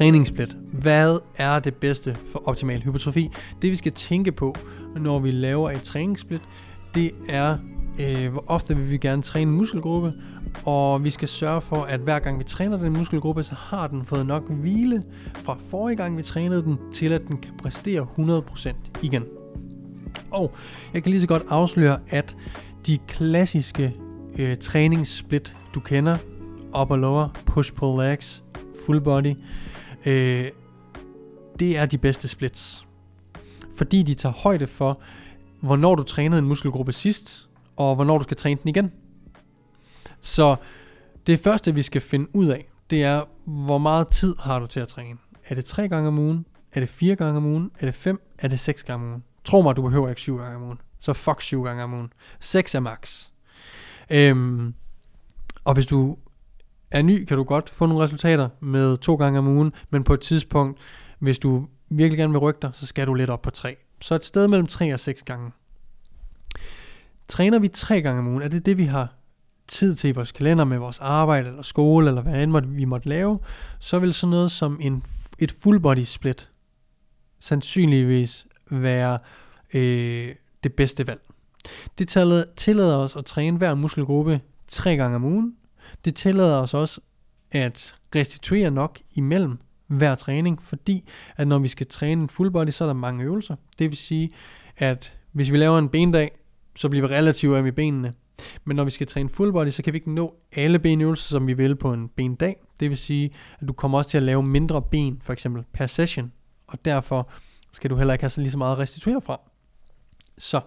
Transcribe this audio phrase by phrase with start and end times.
[0.00, 0.56] Træningssplit.
[0.72, 3.30] Hvad er det bedste for optimal hypertrofi?
[3.62, 4.54] Det vi skal tænke på,
[4.96, 6.40] når vi laver et træningssplit,
[6.94, 7.56] det er,
[8.00, 10.12] øh, hvor ofte vil vi gerne træne en muskelgruppe,
[10.64, 14.04] og vi skal sørge for, at hver gang vi træner den muskelgruppe, så har den
[14.04, 15.02] fået nok hvile
[15.34, 19.24] fra forrige gang vi trænede den, til at den kan præstere 100% igen.
[20.30, 20.52] Og
[20.94, 22.36] jeg kan lige så godt afsløre, at
[22.86, 23.94] de klassiske
[24.38, 26.16] øh, træningssplit, du kender,
[26.80, 28.44] upper lower, push pull legs,
[28.86, 29.34] full body,
[30.06, 30.50] øh,
[31.58, 32.86] det er de bedste splits.
[33.76, 35.00] Fordi de tager højde for,
[35.60, 38.92] hvornår du trænede en muskelgruppe sidst, og hvornår du skal træne den igen.
[40.20, 40.56] Så
[41.26, 44.80] det første, vi skal finde ud af, det er, hvor meget tid har du til
[44.80, 45.18] at træne.
[45.48, 46.46] Er det tre gange om ugen?
[46.72, 47.70] Er det fire gange om ugen?
[47.78, 48.20] Er det fem?
[48.38, 49.24] Er det seks gange om ugen?
[49.44, 50.80] Tro mig, du behøver ikke syv gange om ugen.
[50.98, 52.12] Så fuck syv gange om ugen.
[52.40, 53.28] Seks er max.
[54.10, 54.74] Øhm,
[55.64, 56.16] og hvis du
[56.90, 60.14] er ny, kan du godt få nogle resultater med to gange om ugen, men på
[60.14, 60.78] et tidspunkt,
[61.18, 63.76] hvis du virkelig gerne vil rykke dig, så skal du lidt op på tre.
[64.00, 65.50] Så et sted mellem tre og seks gange.
[67.28, 69.14] Træner vi tre gange om ugen, er det det, vi har
[69.68, 73.08] tid til i vores kalender med vores arbejde eller skole, eller hvad end vi måtte
[73.08, 73.38] lave,
[73.78, 75.02] så vil sådan noget som en,
[75.38, 76.50] et full body split
[77.40, 79.18] sandsynligvis være
[79.74, 81.20] øh, det bedste valg.
[81.98, 82.08] Det
[82.56, 85.56] tillader os at træne hver muskelgruppe tre gange om ugen,
[86.04, 87.00] det tillader os også
[87.50, 92.70] at restituere nok imellem hver træning, fordi at når vi skal træne en full body,
[92.70, 93.56] så er der mange øvelser.
[93.78, 94.30] Det vil sige,
[94.76, 96.30] at hvis vi laver en bendag,
[96.76, 98.14] så bliver vi relativt af i benene.
[98.64, 101.46] Men når vi skal træne full body, så kan vi ikke nå alle benøvelser, som
[101.46, 102.56] vi vil på en bendag.
[102.80, 103.30] Det vil sige,
[103.60, 106.32] at du kommer også til at lave mindre ben, for eksempel per session.
[106.66, 107.30] Og derfor
[107.72, 109.40] skal du heller ikke have så lige så meget at restituere fra.
[110.38, 110.60] Så,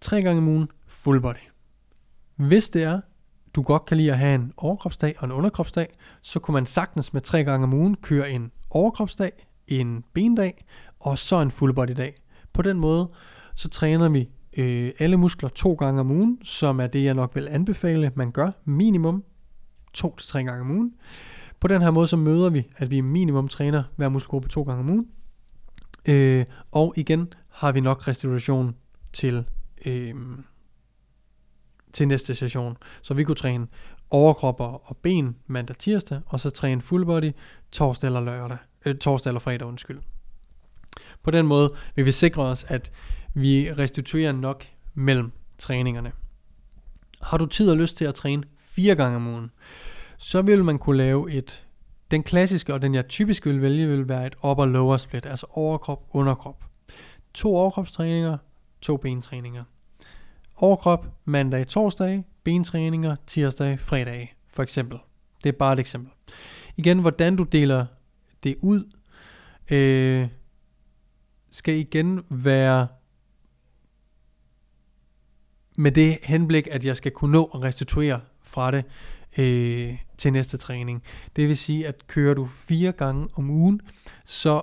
[0.00, 1.55] tre gange om ugen, full body.
[2.36, 3.00] Hvis det er,
[3.54, 7.12] du godt kan lide at have en overkropsdag og en underkropsdag, så kunne man sagtens
[7.12, 9.32] med tre gange om ugen køre en overkropsdag,
[9.68, 10.64] en bendag
[11.00, 12.14] og så en full body dag.
[12.52, 13.10] På den måde,
[13.54, 17.34] så træner vi øh, alle muskler to gange om ugen, som er det, jeg nok
[17.34, 19.24] vil anbefale, man gør minimum
[19.92, 20.94] to til tre gange om ugen.
[21.60, 24.80] På den her måde, så møder vi, at vi minimum træner hver muskelgruppe to gange
[24.80, 25.06] om ugen.
[26.08, 28.74] Øh, og igen har vi nok restitution
[29.12, 29.44] til
[29.86, 30.14] øh,
[31.96, 32.76] til næste session.
[33.02, 33.66] Så vi kunne træne
[34.10, 37.32] overkrop og ben mandag tirsdag, og så træne full body
[37.72, 39.98] torsdag eller lørdag, øh, torsdag eller fredag, undskyld.
[41.22, 42.92] På den måde vil vi sikre os, at
[43.34, 44.64] vi restituerer nok
[44.94, 46.12] mellem træningerne.
[47.22, 49.50] Har du tid og lyst til at træne fire gange om ugen,
[50.18, 51.66] så vil man kunne lave et
[52.10, 56.02] den klassiske, og den jeg typisk vil vælge, vil være et upper-lower split, altså overkrop,
[56.12, 56.64] underkrop.
[57.34, 58.38] To overkropstræninger,
[58.80, 59.64] to bentræninger.
[60.56, 64.98] Overkrop mandag, torsdag, bentræninger tirsdag, fredag, for eksempel.
[65.42, 66.12] Det er bare et eksempel.
[66.76, 67.86] Igen, hvordan du deler
[68.42, 68.92] det ud,
[69.70, 70.28] øh,
[71.50, 72.88] skal igen være
[75.78, 78.84] med det henblik, at jeg skal kunne nå at restituere fra det
[79.38, 81.02] øh, til næste træning.
[81.36, 83.80] Det vil sige, at kører du fire gange om ugen,
[84.24, 84.62] så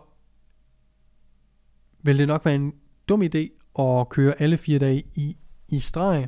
[2.01, 2.73] vil det nok være en
[3.09, 5.37] dum idé at køre alle fire dage i
[5.75, 6.27] i streg.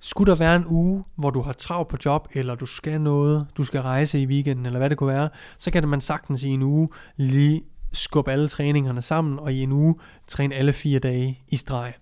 [0.00, 3.46] Skulle der være en uge, hvor du har trav på job, eller du skal noget,
[3.56, 5.28] du skal rejse i weekenden, eller hvad det kunne være,
[5.58, 9.72] så kan man sagtens i en uge lige skubbe alle træningerne sammen, og i en
[9.72, 9.94] uge
[10.26, 11.94] træne alle fire dage i streg.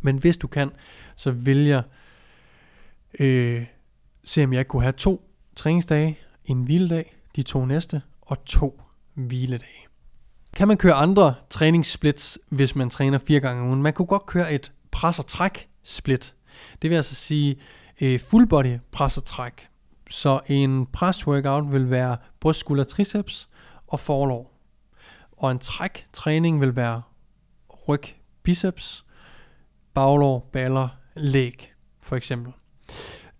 [0.00, 0.70] Men hvis du kan,
[1.16, 1.82] så vil jeg
[3.18, 3.66] øh,
[4.24, 8.82] se, om jeg kunne have to træningsdage, en hviledag, de to næste, og to
[9.14, 9.86] hviledage.
[10.56, 13.82] Kan man køre andre træningssplits, hvis man træner fire gange om ugen?
[13.82, 16.34] Man kunne godt køre et pres og træk split.
[16.82, 17.56] Det vil altså sige
[18.00, 19.68] øh, full body pres og træk.
[20.10, 23.48] Så en pres workout vil være bryst, skulder, triceps
[23.88, 24.50] og forlov.
[25.32, 27.02] Og en træk-træning vil være
[27.88, 28.02] ryg,
[28.42, 29.04] biceps,
[29.94, 32.52] baglår, baller, læg, for eksempel.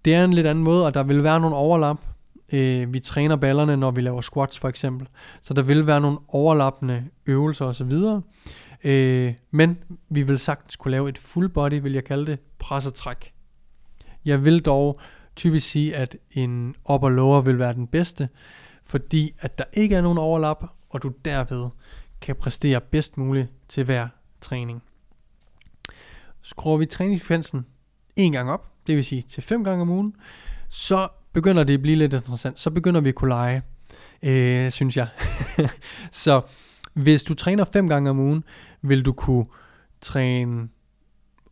[0.05, 1.99] Det er en lidt anden måde, og der vil være nogle overlap.
[2.53, 5.09] Øh, vi træner ballerne, når vi laver squats for eksempel.
[5.41, 7.93] Så der vil være nogle overlappende øvelser osv.
[8.85, 9.79] Øh, men
[10.09, 13.33] vi vil sagtens kunne lave et full body, vil jeg kalde det, pres og træk.
[14.25, 15.01] Jeg vil dog
[15.37, 18.29] typisk sige, at en upper lower vil være den bedste,
[18.85, 21.69] fordi at der ikke er nogen overlap, og du derved
[22.21, 24.09] kan præstere bedst muligt til hver
[24.41, 24.83] træning.
[26.43, 27.67] Skruer vi træningsfrekvensen
[28.17, 30.17] en gang op, det vil sige til 5 gange om ugen,
[30.69, 32.61] så begynder det at blive lidt interessant.
[32.61, 33.63] Så begynder vi at kunne lege,
[34.23, 35.09] øh, synes jeg.
[36.23, 36.41] så
[36.93, 38.45] hvis du træner 5 gange om ugen,
[38.85, 39.47] vil du kunne
[40.01, 40.69] træne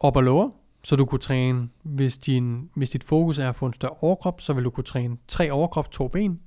[0.00, 0.50] op og lower,
[0.84, 4.40] så du kunne træne, hvis, din, hvis dit fokus er at få en større overkrop,
[4.40, 6.40] så vil du kunne træne tre overkrop, to ben.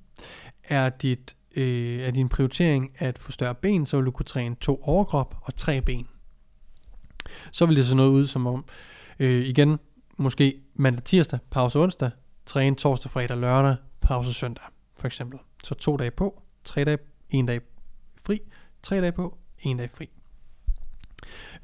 [0.63, 4.55] Er, dit, øh, er din prioritering at få større ben, så vil du kunne træne
[4.55, 6.07] to overkrop og tre ben.
[7.51, 8.65] Så vil det se noget ud som om,
[9.19, 9.79] øh, igen,
[10.17, 12.11] måske mandag, tirsdag, pause onsdag,
[12.45, 14.63] træne torsdag, fredag, lørdag, pause søndag,
[14.97, 15.39] for eksempel.
[15.63, 16.97] Så to dage på, tre dage,
[17.29, 17.61] en dag
[18.25, 18.39] fri,
[18.83, 20.14] tre dage på, en dag fri.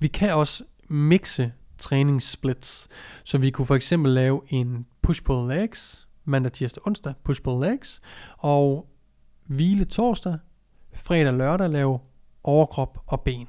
[0.02, 2.88] Vi kan også mixe træningssplits,
[3.24, 8.02] så vi kunne for eksempel lave en push-pull legs, mandag, tirsdag, onsdag, push-pull legs,
[8.38, 8.90] og
[9.46, 10.38] hvile torsdag,
[10.94, 12.00] fredag, lørdag lave
[12.44, 13.48] overkrop og ben.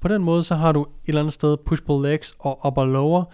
[0.00, 3.24] På den måde så har du et eller andet sted push-pull legs og upper lower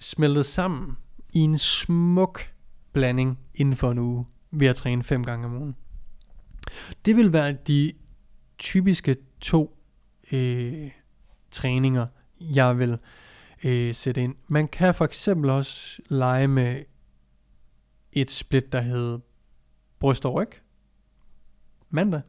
[0.00, 0.96] smeltet sammen
[1.32, 2.52] i en smuk
[2.92, 5.76] blanding inden for en uge ved at træne fem gange om ugen.
[7.04, 7.92] Det vil være de
[8.58, 9.76] typiske to
[10.32, 10.90] øh,
[11.50, 12.06] træninger,
[12.40, 12.98] jeg vil
[13.64, 14.34] øh, sætte ind.
[14.48, 16.84] Man kan for eksempel også lege med
[18.12, 19.18] et split, der hedder
[19.98, 20.50] bryst og ryg,
[21.90, 22.20] mandag,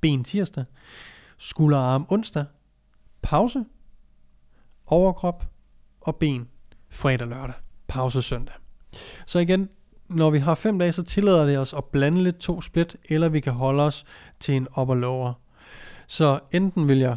[0.00, 0.64] ben tirsdag,
[1.38, 2.44] skulder og arm onsdag,
[3.22, 3.64] pause,
[4.86, 5.46] overkrop
[6.00, 6.48] og ben
[6.88, 7.54] fredag lørdag,
[7.86, 8.54] pause søndag.
[9.26, 9.68] Så igen,
[10.08, 13.28] når vi har fem dage, så tillader det os at blande lidt to split, eller
[13.28, 14.04] vi kan holde os
[14.40, 15.32] til en op og lower.
[16.06, 17.16] Så enten vil jeg,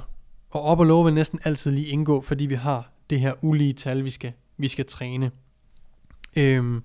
[0.51, 3.73] og op og lower vil næsten altid lige indgå, fordi vi har det her ulige
[3.73, 5.31] tal, vi skal, vi skal træne.
[6.35, 6.83] Øhm,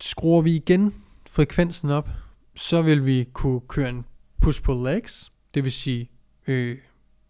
[0.00, 0.94] skruer vi igen
[1.30, 2.08] frekvensen op,
[2.56, 4.04] så vil vi kunne køre en
[4.42, 6.10] push-pull legs, det vil sige
[6.46, 6.78] øh,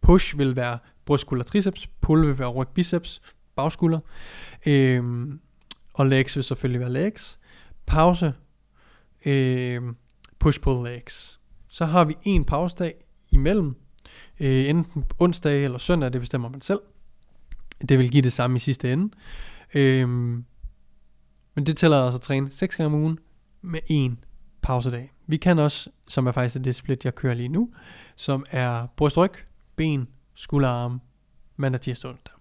[0.01, 3.21] push vil være brystskulder triceps, pull vil være ryg biceps,
[3.57, 4.01] bagskulder,
[4.67, 5.41] øhm,
[5.95, 7.39] og legs vil selvfølgelig være legs.
[7.87, 8.35] Pause,
[9.27, 9.83] øh,
[10.39, 11.41] push-pull legs.
[11.69, 13.04] Så har vi en pausedag
[13.35, 13.77] imellem,
[14.41, 16.81] øh, enten onsdag eller søndag, det bestemmer man selv.
[17.89, 19.15] Det vil give det samme i sidste ende.
[19.75, 20.09] Øh,
[21.55, 23.19] men det tæller altså at træne 6 gange om ugen
[23.63, 24.25] med en
[24.63, 25.13] pausedag.
[25.27, 27.71] Vi kan også, som er faktisk det split, jeg kører lige nu,
[28.17, 29.31] som er brystryg,
[29.77, 31.01] ben, skulderarm,
[31.57, 32.35] mandag, tirsdag, onsdag.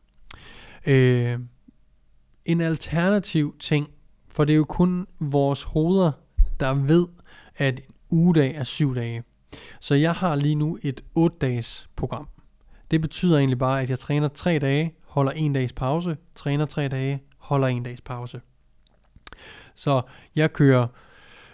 [0.86, 1.39] Øh,
[2.46, 3.89] en alternativ ting,
[4.28, 6.12] for det er jo kun vores hoveder,
[6.60, 7.07] der ved,
[7.56, 9.24] at en ugedag er syv dage.
[9.80, 12.28] Så jeg har lige nu et 8-dages program.
[12.92, 16.88] Det betyder egentlig bare, at jeg træner 3 dage, holder en dags pause, træner 3
[16.88, 18.42] dage, holder en dags pause.
[19.76, 20.02] Så
[20.36, 20.88] jeg kører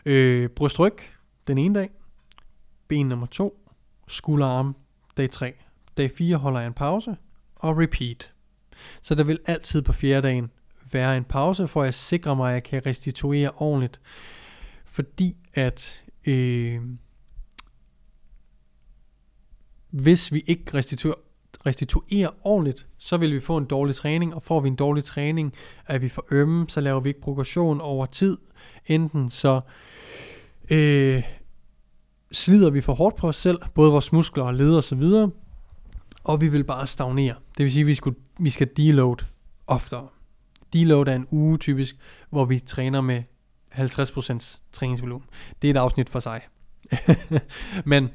[0.06, 0.94] øh, brystryg
[1.48, 1.90] den ene dag,
[2.88, 3.70] ben nummer 2,
[4.08, 4.76] skulderarm
[5.18, 5.54] dag 3.
[5.98, 7.18] Dag 4 holder jeg en pause,
[7.56, 8.34] og repeat.
[9.02, 10.52] Så der vil altid på fjerde dagen
[10.92, 14.00] være en pause, for at sikre mig, at jeg kan restituere ordentligt.
[14.86, 16.82] Fordi at øh,
[19.90, 21.16] hvis vi ikke restituerer,
[21.66, 25.54] restituerer ordentligt, så vil vi få en dårlig træning, og får vi en dårlig træning,
[25.86, 28.38] at vi får ømme, så laver vi ikke progression over tid.
[28.86, 29.62] Enten så
[30.70, 31.24] øh,
[32.32, 35.32] slider vi for hårdt på os selv, både vores muskler og led og så videre,
[36.24, 37.36] og vi vil bare stagnere.
[37.58, 39.26] Det vil sige, at vi, skulle, vi skal deload
[39.68, 40.08] oftere.
[40.74, 41.96] Deload er en uge typisk,
[42.30, 43.24] hvor vi træner med
[43.74, 45.28] 50% træningsvolumen.
[45.62, 46.42] Det er et afsnit for sig.
[47.86, 48.10] Men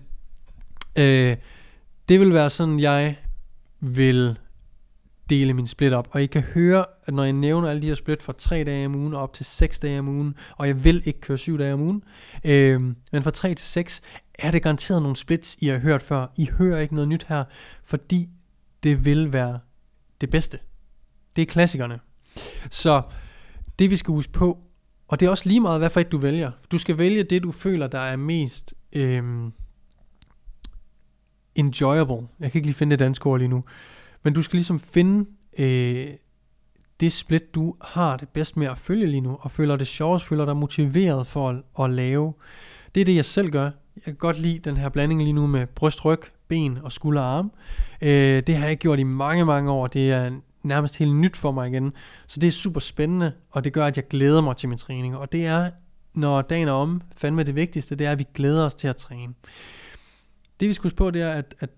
[0.99, 1.37] øh,
[2.09, 3.17] det vil være sådan, jeg
[3.81, 4.39] vil
[5.31, 6.09] dele min split op.
[6.11, 8.87] Og I kan høre, at når jeg nævner alle de her split fra 3 dage
[8.87, 11.73] om ugen op til 6 dage om ugen, og jeg vil ikke køre 7 dage
[11.75, 12.03] om ugen,
[12.45, 12.81] øh,
[13.13, 14.03] men fra 3 til 6
[14.35, 16.27] er det garanteret nogle splits, I har hørt før.
[16.37, 17.45] I hører ikke noget nyt her,
[17.85, 18.29] fordi
[18.83, 19.59] det vil være
[20.21, 20.59] det bedste.
[21.37, 22.01] Det er klassikerne.
[22.71, 23.03] Så
[23.79, 24.59] det vi skal huske på,
[25.09, 26.51] og det er også lige meget, hvad for et du vælger.
[26.73, 29.23] Du skal vælge det, du føler, der er mest Øh,
[31.55, 32.29] enjoyable.
[32.41, 33.65] Jeg kan ikke lige finde det danske ord lige nu.
[34.23, 36.07] Men du skal ligesom finde øh,
[37.01, 40.23] det split, du har det bedst med at følge lige nu, og føler det sjovt,
[40.23, 42.33] føler dig motiveret for at, at lave.
[42.95, 43.71] Det er det, jeg selv gør.
[43.97, 47.23] Jeg kan godt lide den her blanding lige nu med bryst, ryg, ben og skulder
[47.23, 47.53] og arm.
[48.01, 49.87] Øh, det har jeg gjort i mange, mange år.
[49.87, 50.31] Det er
[50.63, 51.93] nærmest helt nyt for mig igen.
[52.27, 55.17] Så det er super spændende, og det gør, at jeg glæder mig til min træning.
[55.17, 55.71] Og det er,
[56.15, 58.97] når dagen er om, fandme det vigtigste, det er, at vi glæder os til at
[58.97, 59.35] træne.
[60.61, 61.71] Det vi skal huske på, det er, at, at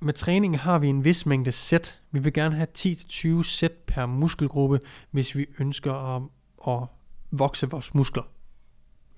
[0.00, 2.00] med træning har vi en vis mængde sæt.
[2.10, 4.80] Vi vil gerne have 10-20 sæt per muskelgruppe,
[5.10, 6.22] hvis vi ønsker at,
[6.68, 6.88] at
[7.30, 8.22] vokse vores muskler.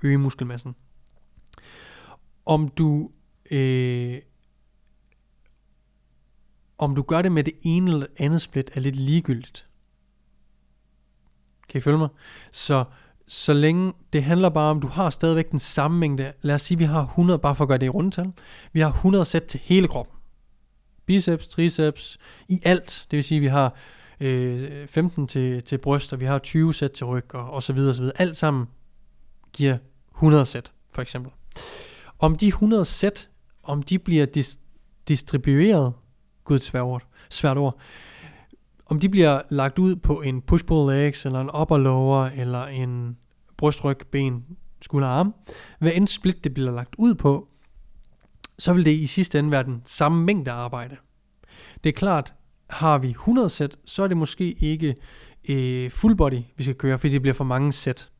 [0.03, 0.75] Øge muskelmassen.
[2.47, 3.11] Om du
[3.51, 4.21] øh,
[6.81, 9.67] om du gør det med det ene eller andet split er lidt ligegyldigt.
[11.69, 12.09] Kan I følge mig?
[12.53, 12.85] Så,
[13.33, 16.33] så længe det handler bare om, du har stadigvæk den samme mængde.
[16.43, 18.33] Lad os sige, vi har 100, bare for at gøre det i rundtal.
[18.73, 20.17] Vi har 100 sæt til hele kroppen.
[21.07, 22.19] Biceps, triceps,
[22.49, 23.07] i alt.
[23.11, 23.75] Det vil sige, vi har
[24.21, 27.73] øh, 15 til, til bryst, og vi har 20 sæt til ryg, og, og så
[27.73, 28.21] videre, og så videre.
[28.21, 28.67] Alt sammen
[29.53, 29.77] giver
[30.15, 31.33] 100 sæt, for eksempel.
[32.19, 33.29] Om de 100 sæt,
[33.63, 34.59] om de bliver dis-
[35.09, 35.93] distribueret
[36.45, 37.03] Gud, svært ord.
[37.29, 37.79] Svært ord.
[38.87, 43.17] Om de bliver lagt ud på en push-pull legs, eller en upper lower, eller en
[43.61, 44.45] brystryg, ben,
[44.83, 45.35] skulder arm,
[45.79, 47.49] hvad end split det bliver lagt ud på,
[48.59, 50.97] så vil det i sidste ende være den samme mængde arbejde.
[51.85, 52.35] Det er klart,
[52.71, 54.97] har vi 100 sæt, så er det måske ikke
[55.49, 58.11] øh, full body, vi skal køre, fordi det bliver for mange sæt.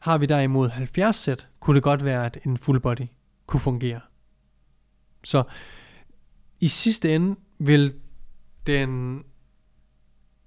[0.00, 3.06] Har vi derimod 70 sæt, kunne det godt være, at en full body
[3.46, 4.00] kunne fungere.
[5.24, 5.42] Så
[6.60, 7.94] i sidste ende vil
[8.66, 9.22] den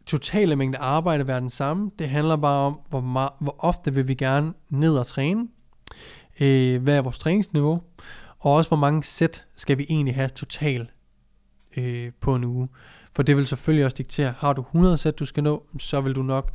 [0.10, 1.92] totale mængde arbejde være den samme.
[2.00, 5.48] Det handler bare om, hvor, meget, hvor ofte vil vi gerne ned og træne.
[6.40, 7.82] Øh, hvad er vores træningsniveau?
[8.40, 10.90] Og også hvor mange sæt skal vi egentlig have total
[11.78, 12.68] øh, på en uge.
[13.14, 16.16] For det vil selvfølgelig også diktere, har du 100 sæt du skal nå, så vil
[16.16, 16.52] du nok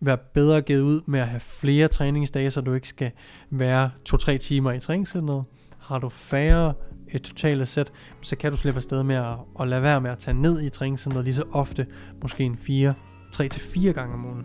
[0.00, 3.10] være bedre givet ud med at have flere træningsdage, så du ikke skal
[3.50, 5.44] være 2-3 timer i træningscenteret.
[5.84, 6.74] Har du færre
[7.08, 10.18] et totalt sæt, så kan du slippe afsted med at, at lade være med at
[10.18, 11.86] tage ned i træningscenteret lige så ofte,
[12.22, 12.94] måske en 4,
[13.32, 14.44] 3 til 4 gange om ugen.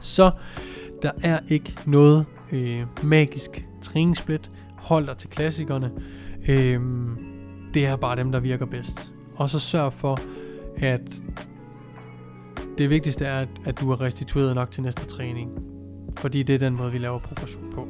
[0.00, 0.30] Så
[1.02, 4.50] der er ikke noget øh, magisk træningssplit.
[4.76, 5.92] Hold dig til klassikerne.
[6.48, 6.80] Øh,
[7.74, 9.12] det er bare dem, der virker bedst.
[9.34, 10.18] Og så sørg for,
[10.76, 11.22] at
[12.78, 15.50] det vigtigste er, at, at du er restitueret nok til næste træning.
[16.16, 17.88] Fordi det er den måde, vi laver progression på.